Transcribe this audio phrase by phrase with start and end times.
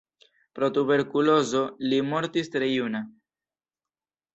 [0.59, 3.07] Pro tuberkulozo li mortis tre juna.